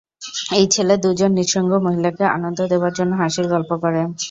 এই 0.51 0.65
ছেলে 0.73 0.93
দুজন 1.03 1.31
নিঃসঙ্গ 1.37 1.71
মহিলাকে 1.85 2.23
আনন্দ 2.35 2.59
দেবার 2.71 2.93
জন্যে 2.97 3.15
হাসির 3.21 3.45
গল্প 3.53 3.71
করে। 3.83 4.01